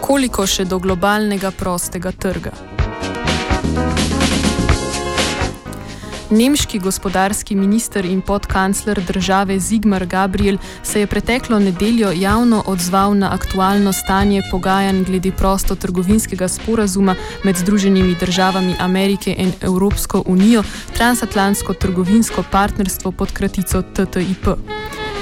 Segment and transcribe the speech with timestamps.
[0.00, 2.52] Koliko še do globalnega prostega trga?
[6.30, 13.34] Nemški gospodarski minister in podkancler države Zigmar Gabriel se je preteklo nedeljo javno odzval na
[13.34, 17.14] aktualno stanje pogajanj glede prostotrgovinskega sporazuma
[17.44, 20.62] med Združenimi državami Amerike in Evropsko unijo,
[20.96, 24.46] transatlantsko trgovinsko partnerstvo pod kratico TTIP.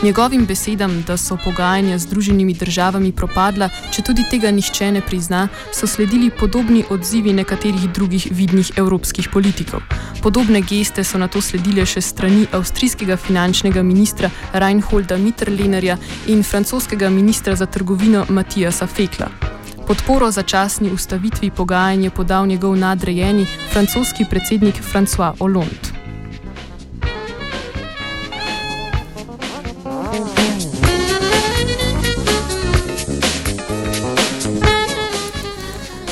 [0.03, 5.49] Njegovim besedam, da so pogajanja z Združenimi državami propadla, če tudi tega nihče ne prizna,
[5.75, 9.83] so sledili podobni odzivi nekaterih drugih vidnih evropskih politikov.
[10.23, 17.11] Podobne geste so na to sledile še strani avstrijskega finančnega ministra Reinholda Mitterlehnerja in francoskega
[17.11, 19.33] ministra za trgovino Matijasa Fekla.
[19.87, 25.98] Podporo začasni ustavitvi pogajanja je podal njegov nadrejeni francoski predsednik François Hollande.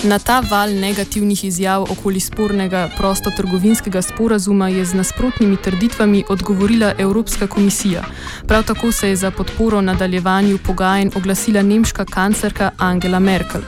[0.06, 7.46] Na ta val negativnih izjav okoli spornega prostotrgovinskega sporazuma je z nasprotnimi trditvami odgovorila Evropska
[7.46, 8.02] komisija.
[8.48, 13.60] Prav tako se je za podporo nadaljevanju pogajanj oglasila nemška kanclerka Angela Merkel.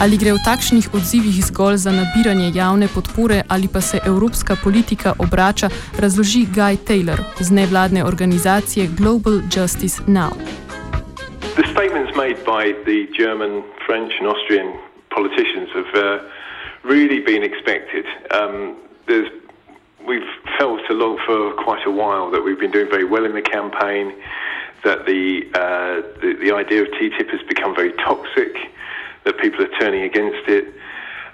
[0.00, 5.12] Ali gre v takšnih odzivih zgolj za nabiranje javne podpore ali pa se evropska politika
[5.18, 5.68] obrača,
[5.98, 10.32] razloži Guy Taylor z nevladne organizacije Global Justice Now.
[11.56, 16.18] The statements made by the German, French and Austrian politicians have uh,
[16.82, 18.04] really been expected.
[18.32, 18.76] Um,
[20.06, 23.42] we've felt along for quite a while that we've been doing very well in the
[23.42, 24.12] campaign,
[24.82, 28.54] that the, uh, the, the idea of TTIP has become very toxic,
[29.24, 30.74] that people are turning against it.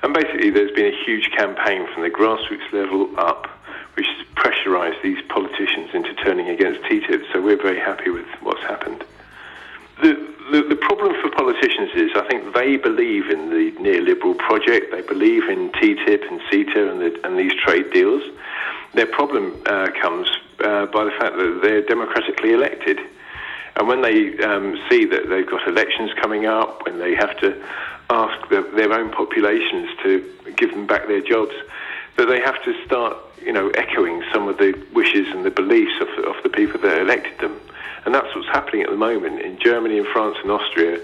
[0.02, 3.48] And basically, there's been a huge campaign from the grassroots level up,
[3.94, 7.32] which has pressurised these politicians into turning against TTIP.
[7.32, 9.04] So we're very happy with what's happened.
[10.02, 14.90] The, the, problem for politicians is I think they believe in the neoliberal project.
[14.90, 18.22] They believe in TTIP and CETA and, the, and these trade deals.
[18.94, 20.28] Their problem uh, comes
[20.64, 22.98] uh, by the fact that they're democratically elected.
[23.76, 27.62] And when they um, see that they've got elections coming up, when they have to
[28.10, 31.54] ask the, their own populations to give them back their jobs,
[32.16, 35.94] that they have to start, you know, echoing some of the wishes and the beliefs
[36.00, 37.60] of, of the people that elected them.
[38.04, 41.00] And that's what's happening at the moment in Germany and France and Austria.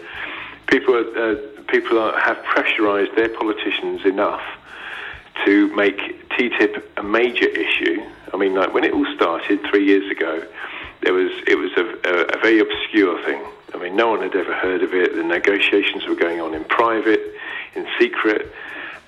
[0.68, 1.36] People, are, uh,
[1.68, 4.42] people are, have pressurised their politicians enough
[5.44, 8.02] to make TTIP a major issue.
[8.32, 10.42] I mean, like when it all started three years ago,
[11.02, 13.40] there was it was a, a, a very obscure thing.
[13.74, 15.14] I mean, no one had ever heard of it.
[15.14, 17.20] The negotiations were going on in private,
[17.74, 18.52] in secret.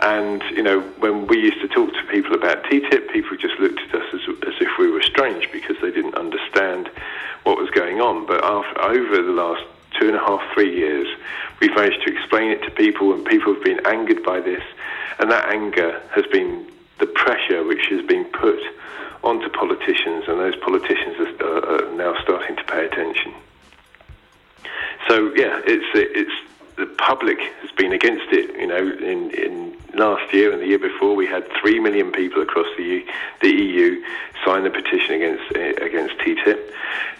[0.01, 3.81] And, you know, when we used to talk to people about TTIP, people just looked
[3.81, 6.89] at us as, as if we were strange because they didn't understand
[7.43, 8.27] what was going on.
[8.27, 9.65] But after, over the last
[9.99, 11.09] two and a half, three years,
[11.61, 14.63] we've managed to explain it to people, and people have been angered by this.
[15.19, 16.71] And that anger has been
[17.01, 18.61] the pressure which has been put
[19.25, 23.35] onto politicians, and those politicians are, are now starting to pay attention.
[25.09, 26.48] So yeah, it's it's
[26.79, 28.57] the public has been against it.
[28.57, 32.41] You know, in, in last year and the year before, we had three million people
[32.41, 33.05] across the
[33.41, 34.03] the EU
[34.45, 36.73] sign the petition against uh, against TTIP.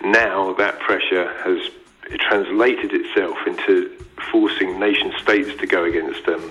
[0.05, 1.71] Now that pressure has
[2.21, 3.91] translated itself into
[4.31, 6.51] forcing nation states to go against um,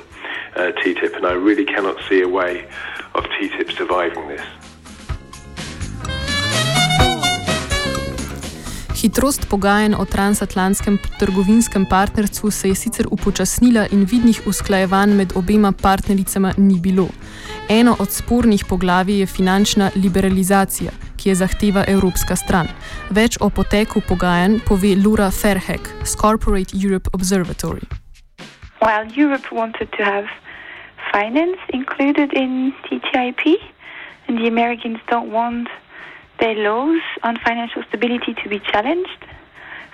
[0.55, 2.67] uh, TTIP, and I really cannot see a way
[3.15, 4.45] of TTIP surviving this.
[8.97, 15.71] Hitrost pogajanj o transatlantskem trgovinskem partnerstvu se je sicer upočasnila in vidnih usklajevanj med obema
[15.71, 17.07] partnericama ni bilo.
[17.69, 22.67] Eno od spornih poglavij je finančna liberalizacija, ki je zahteva evropska stran.
[23.09, 27.85] Več o poteku pogajanj pove Laura Fairhack z Corporate Europe Observatory.
[28.81, 30.25] Well, Europe wanted to have
[31.13, 33.61] finance included in TTIP,
[34.27, 35.67] and the Americans don't want
[36.39, 39.25] their laws on financial stability to be challenged.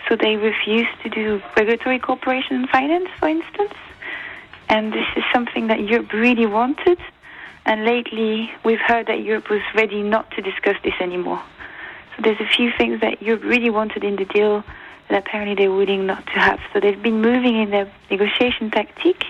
[0.07, 3.73] So they refuse to do regulatory cooperation in finance, for instance.
[4.69, 6.99] And this is something that Europe really wanted.
[7.65, 11.41] And lately, we've heard that Europe was ready not to discuss this anymore.
[12.15, 14.63] So there's a few things that Europe really wanted in the deal
[15.09, 16.59] that apparently they're willing not to have.
[16.73, 19.23] So they've been moving in their negotiation tactic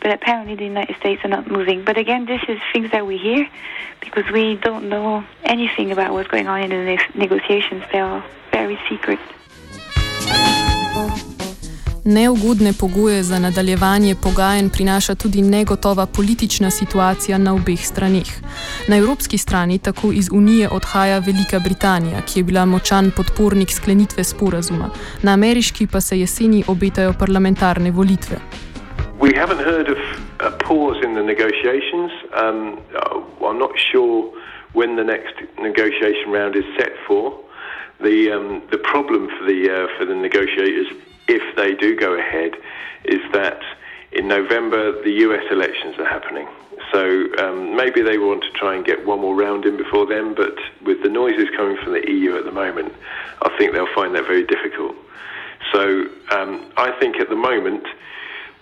[0.00, 1.84] but apparently the United States are not moving.
[1.84, 3.46] But again, this is things that we hear
[4.00, 7.82] because we don't know anything about what's going on in the ne- negotiations.
[7.92, 9.18] They are very secret.
[12.04, 18.40] Neugodne pogoje za nadaljevanje pogajanj prinaša tudi negotova politična situacija na obeh stranih.
[18.88, 24.24] Na evropski strani tako iz Unije odhaja Velika Britanija, ki je bila močan podpornik sklenitve
[24.24, 24.90] sporazuma,
[25.22, 28.36] na ameriški pa se jeseni obetajo parlamentarne volitve.
[29.20, 29.98] We haven't heard of
[30.40, 32.10] a pause in the negotiations.
[32.32, 32.80] Um,
[33.44, 34.32] I'm not sure
[34.72, 37.38] when the next negotiation round is set for.
[38.00, 40.86] The um, the problem for the uh, for the negotiators,
[41.28, 42.52] if they do go ahead,
[43.04, 43.60] is that
[44.12, 45.44] in November the U.S.
[45.50, 46.48] elections are happening.
[46.90, 50.34] So um, maybe they want to try and get one more round in before then.
[50.34, 52.94] But with the noises coming from the EU at the moment,
[53.42, 54.96] I think they'll find that very difficult.
[55.74, 57.84] So um, I think at the moment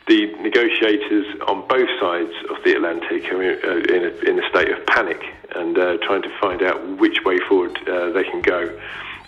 [0.09, 4.85] the negotiators on both sides of the Atlantic are in a, in a state of
[4.87, 5.23] panic
[5.55, 8.79] and uh, trying to find out which way forward uh, they can go.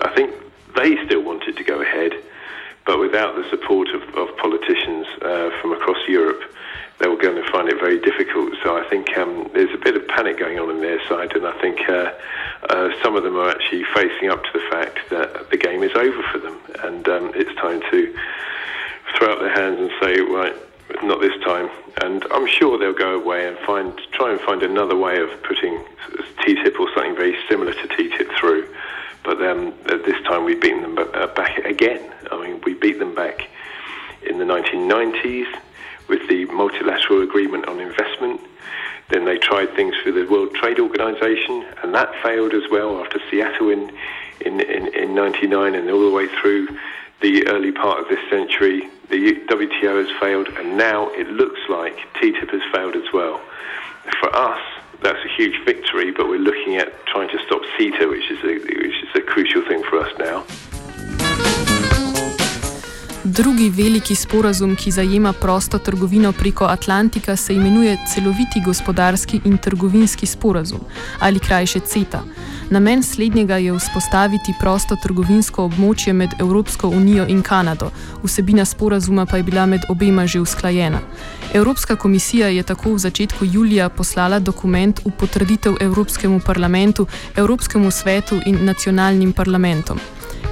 [0.00, 0.34] I think
[0.74, 2.12] they still wanted to go ahead,
[2.86, 6.42] but without the support of, of politicians uh, from across Europe,
[6.98, 8.54] they were going to find it very difficult.
[8.62, 11.46] So I think um, there's a bit of panic going on in their side, and
[11.46, 12.12] I think uh,
[12.68, 15.92] uh, some of them are actually facing up to the fact that the game is
[15.94, 18.16] over for them, and um, it's time to
[19.16, 20.54] throw up their hands and say, right,
[21.02, 21.70] not this time.
[22.02, 25.84] And I'm sure they'll go away and find try and find another way of putting
[26.38, 28.74] TTIP or something very similar to TTIP through.
[29.22, 32.00] But um, this time we've beaten them uh, back again.
[32.30, 33.48] I mean, we beat them back
[34.26, 35.46] in the 1990s
[36.08, 38.40] with the multilateral agreement on investment.
[39.10, 43.20] Then they tried things through the World Trade Organization, and that failed as well after
[43.30, 43.92] Seattle in
[44.40, 46.68] in, in, in 99 and all the way through
[47.20, 51.96] the early part of this century the WTO has failed, and now it looks like
[52.14, 53.40] TTIP has failed as well.
[54.20, 54.60] For us,
[55.02, 58.54] that's a huge victory, but we're looking at trying to stop CETA, which is a,
[58.58, 61.79] which is a crucial thing for us now.
[63.24, 70.26] Drugi veliki sporazum, ki zajema prosto trgovino preko Atlantika, se imenuje celoviti gospodarski in trgovinski
[70.26, 70.80] sporazum
[71.18, 72.22] ali krajše CETA.
[72.70, 77.90] Namen slednjega je vzpostaviti prosto trgovinsko območje med Evropsko unijo in Kanado,
[78.24, 81.00] vsebina sporazuma pa je bila med obema že usklajena.
[81.54, 87.06] Evropska komisija je tako v začetku julija poslala dokument v potrditev Evropskemu parlamentu,
[87.36, 90.00] Evropskemu svetu in nacionalnim parlamentom.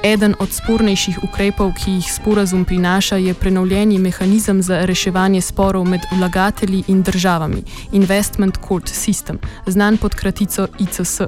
[0.02, 6.00] Eden od spornejših ukrepov, ki jih sporazum prinaša, je prenovljeni mehanizem za reševanje sporov med
[6.12, 7.62] vlagatelji in državami,
[7.92, 9.36] Investment Court System,
[9.66, 11.20] znan pod kratico ICS.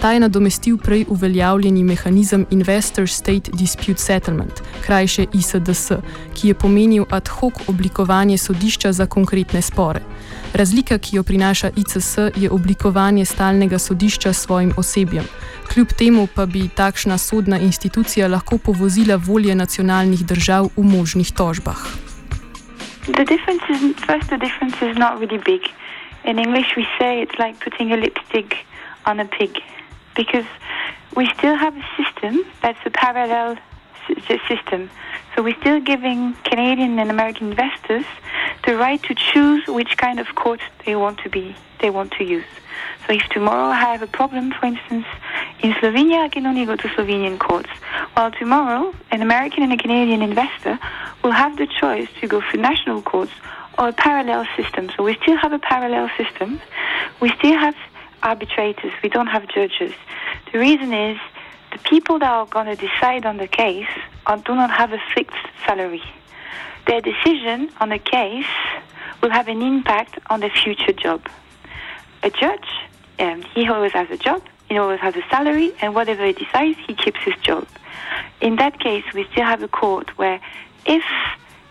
[0.00, 5.92] Ta je nadomestil prej uveljavljeni mehanizem Investor State Dispute Settlement, krajše ISDS,
[6.34, 10.00] ki je pomenil ad hoc oblikovanje sodišča za konkretne spore.
[10.54, 15.24] Razlika, ki jo prinaša ICS, je oblikovanje stalnega sodišča s svojim osebjem.
[15.72, 21.78] Kljub temu pa bi takšna sodna institucija lahko povozila volje nacionalnih držav v možnih tožbah.
[23.04, 25.62] The difference is, first, the difference is not really big.
[26.24, 28.54] In English, we say it's like putting a lipstick
[29.06, 29.50] on a pig.
[30.14, 30.46] Because
[31.16, 33.56] we still have a system that's a parallel
[34.48, 34.90] system.
[35.34, 38.04] So we're still giving Canadian and American investors
[38.66, 42.24] the right to choose which kind of court they want to be they want to
[42.24, 42.46] use.
[43.06, 45.04] So if tomorrow I have a problem, for instance,
[45.60, 47.68] in Slovenia, I can only go to Slovenian courts.
[48.14, 50.78] While tomorrow, an American and a Canadian investor
[51.22, 53.32] will have the choice to go for national courts
[53.78, 54.90] or a parallel system.
[54.96, 56.60] So we still have a parallel system.
[57.20, 57.76] We still have
[58.24, 59.92] arbitrators, we don't have judges.
[60.52, 61.18] The reason is
[61.72, 63.86] the people that are going to decide on the case
[64.26, 66.02] are, do not have a fixed salary.
[66.86, 68.46] Their decision on a case
[69.22, 71.26] will have an impact on their future job.
[72.22, 72.68] A judge,
[73.18, 76.78] um, he always has a job, he always has a salary, and whatever he decides,
[76.86, 77.66] he keeps his job.
[78.40, 80.40] In that case, we still have a court where
[80.86, 81.04] if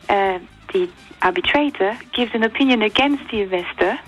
[0.10, 0.39] uh,
[0.72, 0.89] the
[1.22, 4.00] arbitrator gives an opinion against the investor,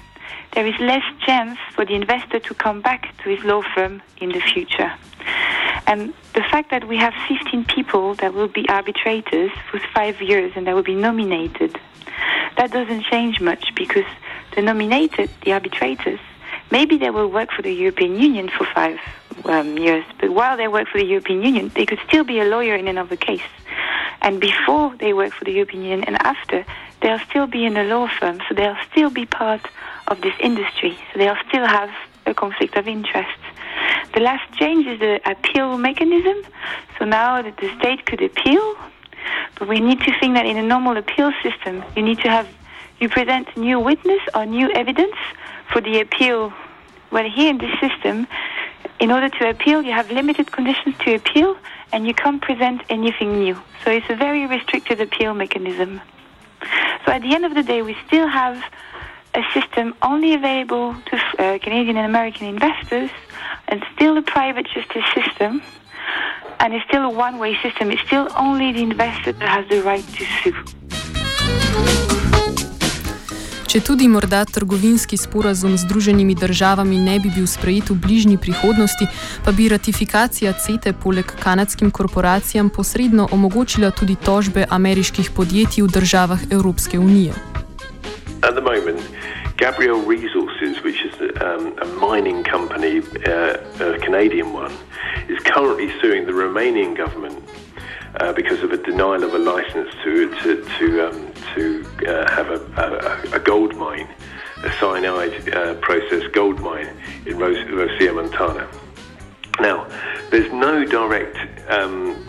[0.56, 4.30] there is less chance for the investor to come back to his law firm in
[4.30, 4.92] the future.
[5.86, 10.54] And the fact that we have 15 people that will be arbitrators for five years
[10.56, 11.78] and that will be nominated,
[12.58, 14.06] that doesn't change much because
[14.56, 16.20] the nominated, the arbitrators,
[16.72, 18.98] maybe they will work for the European Union for five
[19.44, 22.46] um, years, but while they work for the European Union, they could still be a
[22.46, 23.50] lawyer in another case.
[24.22, 26.66] And before they work for the European Union and after,
[27.02, 29.68] they'll still be in a law firm, so they'll still be part
[30.08, 30.98] of this industry.
[31.12, 31.90] So they'll still have
[32.26, 33.40] a conflict of interest.
[34.14, 36.38] The last change is the appeal mechanism.
[36.98, 38.76] So now that the state could appeal,
[39.58, 42.48] but we need to think that in a normal appeal system, you need to have
[43.00, 45.16] you present new witness or new evidence
[45.72, 46.54] for the appeal.
[47.12, 48.28] Well, here in this system,
[49.00, 51.58] in order to appeal, you have limited conditions to appeal,
[51.92, 53.56] and you can't present anything new.
[53.84, 56.02] So it's a very restricted appeal mechanism.
[57.06, 58.64] So at the end of the day, we still have
[59.36, 63.12] a system only available to uh, Canadian and American investors,
[63.68, 65.62] and still a private justice system,
[66.60, 67.92] and it's still a one-way system.
[67.92, 70.56] It's still only the investor that has the right to sue.
[73.76, 79.04] Če tudi morda trgovinski sporazum z Združenimi državami ne bi bil sprejet v bližnji prihodnosti,
[79.44, 86.40] pa bi ratifikacija CETE poleg kanadskim korporacijam posredno omogočila tudi tožbe ameriških podjetij v državah
[86.52, 87.36] Evropske unije.
[89.58, 94.74] Gabriel Resources, which is um, a mining company, uh, a Canadian one,
[95.30, 97.42] is currently suing the Romanian government
[98.20, 102.50] uh, because of a denial of a license to to to, um, to uh, have
[102.50, 104.08] a, a, a, gold mine,
[104.64, 106.90] a cyanide uh, process gold mine
[107.26, 108.68] in Ros- Rosia Montana.
[109.62, 109.88] Now,
[110.32, 111.38] there's no direct
[111.70, 112.26] um,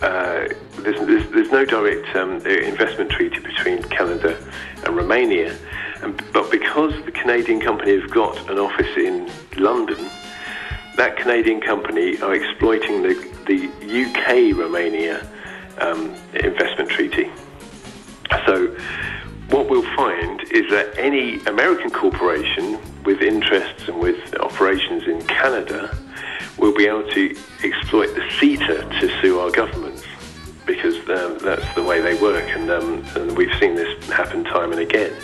[0.00, 0.48] uh,
[0.78, 4.36] there's, there's, there's, no direct um, investment treaty between Canada
[4.84, 5.56] and Romania,
[6.02, 10.10] and, but because the Canadian company has got an office in London,
[10.96, 13.14] that Canadian company are exploiting the,
[13.46, 15.26] the UK Romania
[15.78, 17.30] um, investment treaty.
[18.46, 18.74] So,
[19.50, 25.96] what we'll find is that any American corporation with interests and with operations in Canada
[26.58, 30.04] will be able to exploit the CETA to sue our governments
[30.66, 34.72] because um, that's the way they work, and, um, and we've seen this happen time
[34.72, 35.14] and again.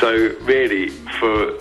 [0.00, 0.88] So, really,
[1.18, 1.54] for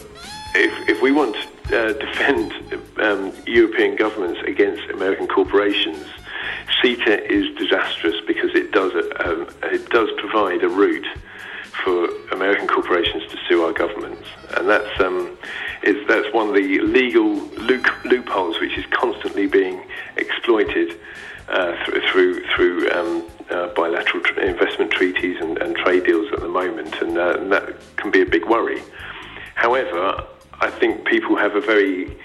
[0.56, 1.36] if, if we want
[1.68, 2.54] uh, defend
[2.98, 6.06] um, European governments against American corporations,
[6.82, 8.94] CETA is disastrous because it does
[9.26, 11.08] um, it does provide a route
[11.84, 15.38] for American corporations to sue our governments, and that's um,
[16.08, 17.36] that's one of the legal
[18.06, 19.84] loopholes which is constantly being
[20.16, 20.98] exploited
[21.50, 26.40] uh, through through, through um, uh, bilateral tr- investment treaties and, and, trade deals at
[26.40, 28.82] the moment, and, uh, and that can be a big worry.
[29.56, 30.26] However,
[30.60, 32.18] I think people have a very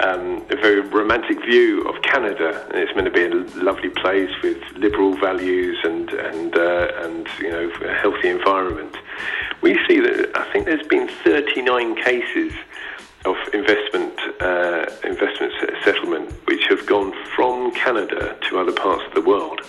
[0.00, 4.58] um, a very romantic view of Canada, it's meant to be a lovely place with
[4.76, 8.96] liberal values and and uh, and you know a healthy environment.
[9.60, 12.52] We see that I think there's been 39 cases
[13.24, 15.52] of investment uh, investment
[15.84, 19.60] settlement which have gone from Canada to other parts of the world.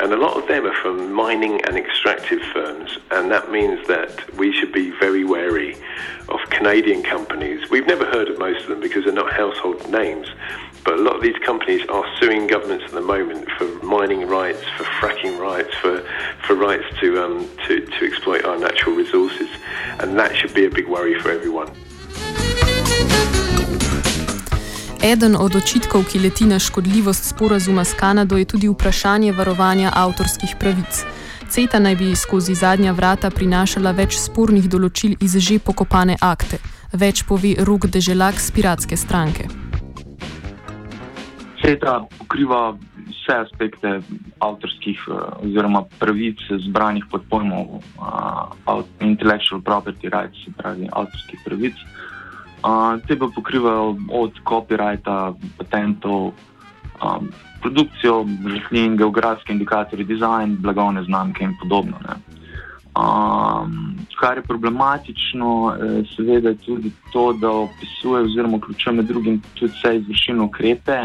[0.00, 4.32] And a lot of them are from mining and extractive firms, and that means that
[4.36, 5.76] we should be very wary
[6.28, 7.68] of Canadian companies.
[7.68, 10.28] We've never heard of most of them because they're not household names,
[10.84, 14.62] but a lot of these companies are suing governments at the moment for mining rights,
[14.76, 16.00] for fracking rights, for,
[16.46, 19.48] for rights to, um, to, to exploit our natural resources,
[19.98, 21.74] and that should be a big worry for everyone.
[25.02, 30.56] Eden od očitkov, ki leti na škodljivost sporazuma s Kanado, je tudi vprašanje varovanja avtorskih
[30.60, 31.04] pravic.
[31.48, 36.58] CETA naj bi skozi zadnja vrata prinašala več spornih določil iz že pokopane akte.
[36.92, 39.46] Več pove Rok Deželak z Piratske stranke.
[41.62, 42.74] CETA pokriva
[43.06, 44.00] vse aspekte
[44.42, 51.78] avtorskih eh, oziroma pravic zbranih pod pojmom uh, intellectual property rights, se pravi avtorskih pravic.
[53.06, 56.32] Te pa pokrivajo od copyrighta, patentov,
[56.98, 57.28] um,
[57.62, 61.98] produkcijo, žehlin, geografske indikatorje, dizajn, blagovne znamke in podobno.
[62.98, 69.72] Um, kar je problematično, je seveda tudi to, da opisuje oziroma vključuje med drugim tudi
[69.72, 70.98] vse izvršilne ukrepe,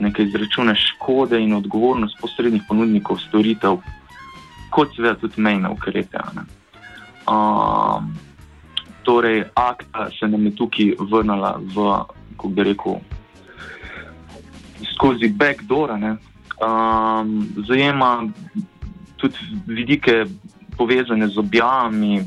[0.00, 3.78] nekaj izračune škode in odgovornost posrednih ponudnikov storitev,
[4.70, 6.18] kot seveda tudi mejne ukrepe.
[7.28, 8.12] Um,
[9.10, 11.74] torej akta se nam je tukaj vrnila v,
[12.30, 13.00] kako bi rekel,
[14.94, 15.90] skozi backdoor.
[15.90, 18.28] Um, zajema
[19.16, 19.34] tudi
[19.66, 20.24] vidike
[20.76, 22.22] povezane z objavami,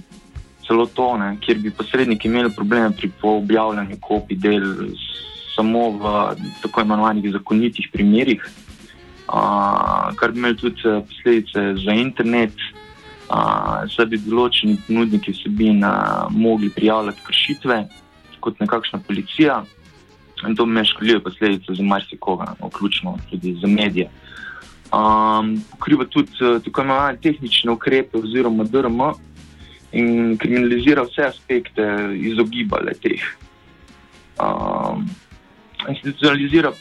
[0.67, 4.67] celo to, ne, kjer bi posredniki imeli probleme pri objavljanju kopij del
[5.55, 6.13] samo v
[6.61, 8.43] tako imenovanih zakonitih primerih,
[9.29, 12.57] uh, kar bi imeli tudi eh, posledice za internet
[13.97, 15.81] da bi določeni ponudniki vsebin
[16.29, 17.77] mogli prijavljati kršitve
[18.43, 19.63] kot nekakšna policija.
[20.47, 24.09] In to ima škodljive posledice za marsikoga, vključno tudi za medije.
[24.93, 28.99] Um, pokriva tudi tako imenovane tehnične ukrepe, oziroma DRM,
[29.93, 33.23] in kriminalizira vse aspekte izogibanja teh.
[34.41, 35.07] Um,
[35.89, 36.73] institucionalizira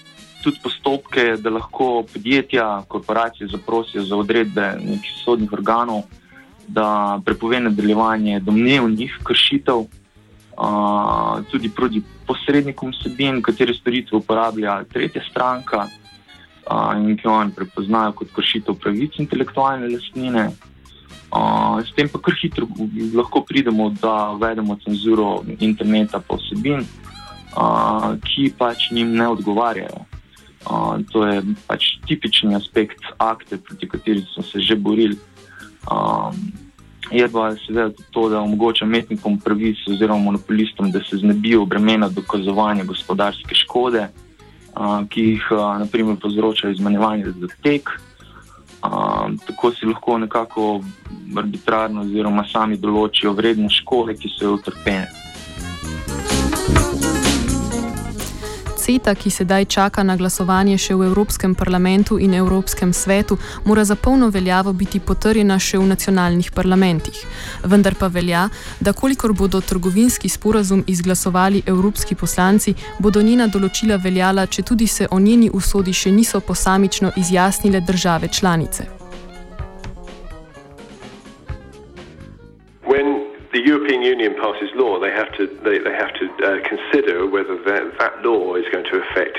[0.42, 6.02] tudi postopke, da lahko podjetja, korporacije zaprosijo za odredbe nekih sodnih organov,
[6.68, 9.84] da prepove nadaljevanje domnevnih kršitev
[10.56, 17.54] uh, tudi proti posrednikom vsebin, katere storitve uporablja tretja stranka uh, in ki jo oni
[17.56, 20.50] prepoznajo kot kršitev pravic intelektualne lastnine.
[21.32, 22.68] Uh, s tem pa kar hitro
[23.14, 26.84] lahko pridemo, da uvedemo cenzuro interneta po vsebin,
[27.56, 30.04] uh, ki pač njim ne odgovarjajo.
[30.62, 35.16] Uh, to je pač tipični aspekt akte, proti kateri smo se že borili.
[35.90, 36.52] Um,
[37.10, 42.84] je pa seveda to, da omogoča umetnikom pravic oziroma monopolistom, da se znebijo bremena dokazovanja
[42.84, 47.90] gospodarske škode, uh, ki jih uh, naprimer povzroča izmanjevanje za tek.
[48.82, 50.80] Uh, tako si lahko nekako
[51.36, 55.31] arbitrarno oziroma sami določijo vrednost škode, ki so jo utrpene.
[58.92, 63.96] CETA, ki sedaj čaka na glasovanje še v Evropskem parlamentu in Evropskem svetu, mora za
[63.96, 67.16] polno veljavo biti potrjena še v nacionalnih parlamentih.
[67.64, 68.48] Vendar pa velja,
[68.80, 75.08] da kolikor bodo trgovinski sporazum izglasovali evropski poslanci, bodo njena določila veljala, če tudi se
[75.10, 79.02] o njeni usodi še niso posamično izjasnile države članice.
[83.52, 87.62] The European Union passes law, they have to they, they have to uh, consider whether
[87.64, 89.38] that, that law is going to affect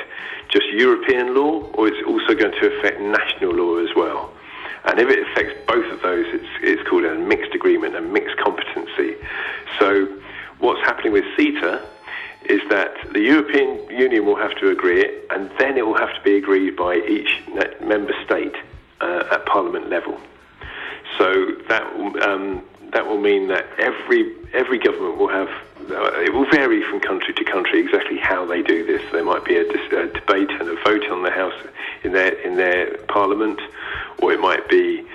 [0.50, 4.32] just European law or it's also going to affect national law as well.
[4.86, 8.38] And if it affects both of those, it's, it's called a mixed agreement, a mixed
[8.38, 9.15] competency.
[9.79, 10.08] So
[10.60, 11.84] what's happening with CETA
[12.46, 16.13] is that the European Union will have to agree it, and then it will have
[16.13, 17.41] to be agreed by each
[17.82, 18.55] member state
[19.00, 20.20] uh, at Parliament level.
[21.17, 21.84] So that
[22.27, 25.50] um, that will mean that every every government will have
[25.89, 29.01] uh, it will vary from country to country exactly how they do this.
[29.12, 31.53] There might be a, a, debate and a vote on the house
[32.03, 33.59] in their in their parliament,
[34.19, 35.05] or it might be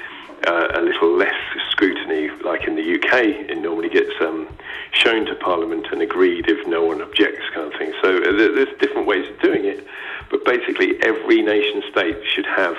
[0.47, 1.35] uh, a little less
[1.71, 3.51] scrutiny, like in the UK.
[3.51, 4.49] It normally gets um,
[4.93, 7.93] shown to Parliament and agreed if no one objects, kind of thing.
[8.03, 9.87] So uh, there's different ways of doing it,
[10.31, 12.77] but basically every nation state should have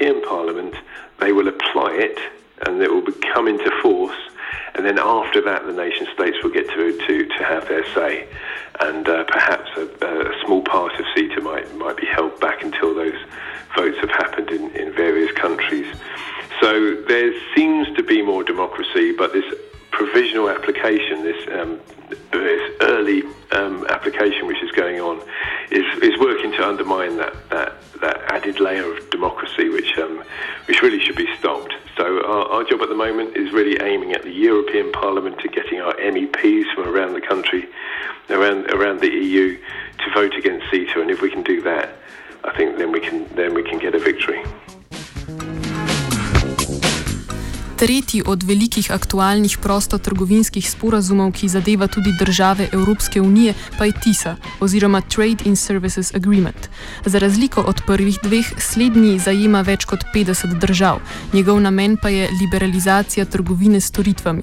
[0.00, 0.74] European Parliament,
[1.18, 2.18] they will apply it
[19.98, 21.80] provisional application, this, um,
[22.30, 25.20] this early um, application which is going on,
[25.72, 30.22] is, is working to undermine that, that, that added layer of democracy which, um,
[30.66, 31.74] which really should be stopped.
[31.96, 35.48] So our, our, job at the moment is really aiming at the European Parliament to
[35.48, 37.68] getting our MEPs from around the country,
[38.30, 41.00] around, around the EU, to vote against CETA.
[41.02, 41.96] And if we can do that,
[42.44, 44.44] I think then we can, then we can get a victory.
[47.78, 54.36] Tretji od velikih aktualnih prostotrgovinskih sporazumov, ki zadeva tudi države Evropske unije, pa je TISA
[54.60, 56.68] oziroma Trade in Services Agreement.
[57.04, 60.98] Za razliko od prvih dveh, slednji zajema več kot 50 držav,
[61.32, 64.42] njegov namen pa je liberalizacija trgovine s storitvami.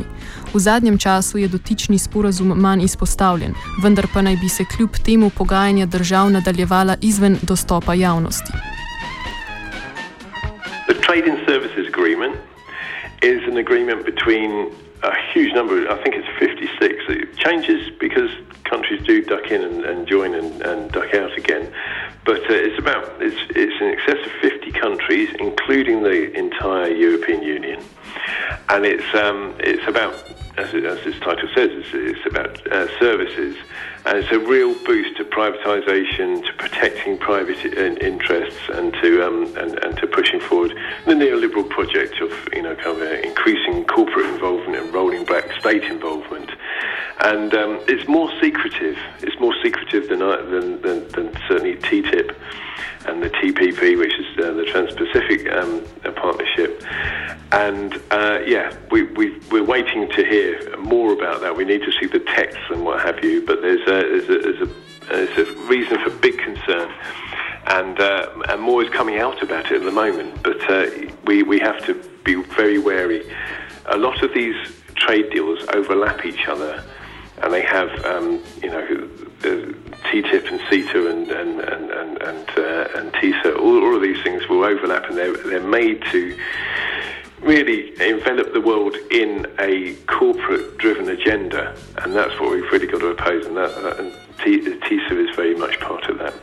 [0.53, 5.29] V zadnjem času je dotični sporazum manj izpostavljen, vendar pa naj bi se kljub temu
[5.29, 8.51] pogajanja držav nadaljevala izven dostopa javnosti.
[10.87, 12.54] The Trade and Services Agreement
[13.25, 16.95] is an agreement between a huge number, I think it's 56.
[17.09, 18.29] It changes because
[18.65, 21.73] countries do duck in and, and join and, and, duck out again.
[22.23, 27.41] But uh, it's about, it's, it's in excess of 50 countries, including the entire European
[27.41, 27.83] Union.
[28.69, 30.13] And it's, um, it's about,
[30.57, 33.55] as, it, as its title says, it's, it's about uh, services
[34.05, 39.79] and it's a real boost to privatisation, to protecting private interests, and to um, and,
[39.79, 40.71] and, to pushing forward
[41.05, 45.83] the neoliberal project of you know kind of increasing corporate involvement and rolling back state
[45.83, 46.51] involvement.
[47.21, 48.97] And um, it's more secretive.
[49.19, 52.35] It's more secretive than, than, than, than certainly TTIP
[53.07, 55.83] and the TPP, which is uh, the Trans-Pacific um,
[56.15, 56.83] Partnership.
[57.51, 61.55] And uh, yeah, we, we, we're waiting to hear more about that.
[61.55, 63.45] We need to see the text and what have you.
[63.45, 66.91] But there's a, there's a, there's a, there's a reason for big concern.
[67.67, 70.41] And, uh, and more is coming out about it at the moment.
[70.43, 70.87] But uh,
[71.25, 73.31] we, we have to be very wary.
[73.87, 74.55] A lot of these
[74.95, 76.83] trade deals overlap each other
[77.45, 78.81] and they have, um, you know,
[79.41, 83.57] TTIP and CETA and and and and and, uh, and TISA.
[83.59, 86.37] All, all, of these things will overlap, and they're they're made to
[87.41, 93.01] really envelop the world in a corporate driven agenda, and that's what we've really got
[93.01, 96.33] to oppose, and, that, and TISA is very much part of that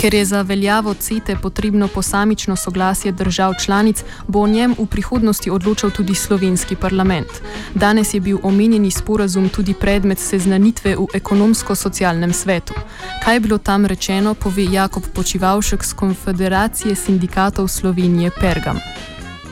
[0.00, 5.50] Ker je za veljavo CETE potrebno posamično soglasje držav članic, bo o njem v prihodnosti
[5.50, 7.28] odločal tudi slovenski parlament.
[7.74, 12.74] Danes je bil omenjeni sporazum tudi predmet seznanitve v ekonomsko-socialnem svetu.
[13.24, 18.78] Kaj je bilo tam rečeno, pove Jakob Počivalšek z Konfederacije sindikatov Slovenije Pergam.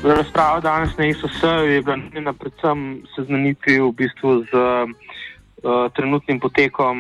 [0.05, 6.97] Razprava danes na ISOS je bila namenjena predvsem seznanitvi v bistvu z uh, trenutnim potekom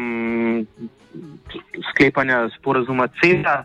[1.92, 3.64] sklepanja sporazuma CETA,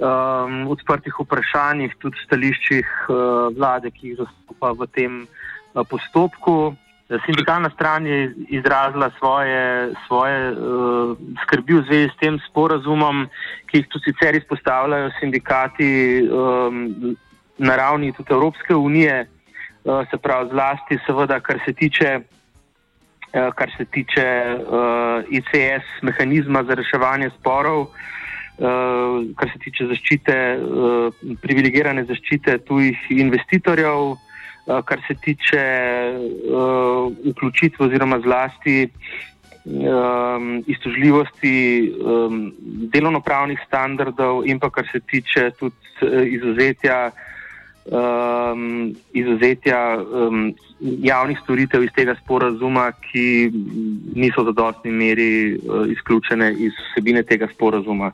[0.00, 6.74] um, odprtih vprašanjih, tudi stališčih uh, vlade, ki jih zastopa v tem uh, postopku.
[7.26, 13.26] Sindikalna stran je izrazila svoje, svoje uh, skrbi v zvezi s tem sporazumom,
[13.68, 15.90] ki jih tudi sicer izpostavljajo sindikati
[16.24, 17.16] um,
[17.60, 19.26] na ravni tudi Evropske unije,
[19.84, 22.41] uh, se pravi zlasti, seveda, kar se tiče Eh,
[23.32, 30.36] kar se tiče uh, eh, ICS, mehanizma za reševanje sporov, uh, kar se tiče zaščite,
[30.60, 35.64] uh, privilegirane zaščite tujih investitorjev, uh, kar se tiče
[36.12, 38.88] uh, vključitve oziroma zlasti
[39.64, 41.56] um, istožljivosti
[41.96, 42.52] um,
[42.92, 47.10] delovnopravnih standardov in pa kar se tiče tudi uh, izuzetja
[47.84, 53.50] um, izuzetja um, javnih storitev iz tega sporazuma, ki
[54.14, 58.12] niso v zadostni meri uh, izključene iz vsebine tega sporazuma.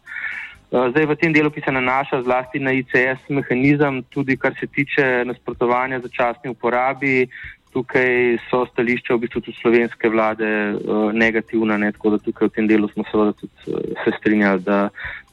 [0.71, 4.67] Uh, zdaj, v tem delu, ki se nanaša zlasti na ICS mehanizem, tudi kar se
[4.67, 7.29] tiče nasprotovanja začasni uporabi,
[7.73, 11.93] tukaj so stališča v bistvu tudi slovenske vlade uh, negativna, ne?
[11.93, 14.89] tako da tukaj v tem delu smo seveda tudi uh, se strinjali, da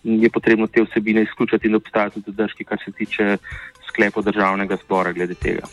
[0.05, 3.37] je potrebno te vsebine izključiti in da obstajajo tudi držki, kar se tiče
[3.87, 5.67] sklepov državnega zbora glede tega.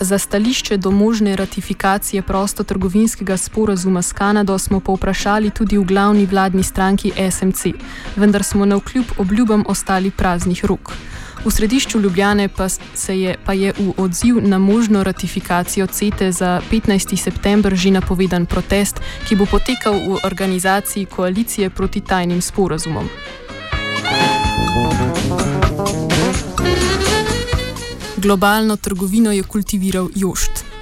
[0.00, 6.62] Za stališče do možne ratifikacije prostotrgovinskega sporazuma s Kanado smo povprašali tudi v glavni vladni
[6.62, 7.66] stranki SMC,
[8.16, 10.92] vendar smo na vkljub obljubam ostali praznih rok.
[11.44, 12.68] V središču Ljubljane pa,
[13.12, 17.16] je, pa je v odziv na možno ratifikacijo CETE za 15.
[17.16, 23.08] september že napovedan protest, ki bo potekal v organizaciji koalicije proti tajnim sporazumom.
[28.16, 30.73] Globalno trgovino je kultiviral Jošt.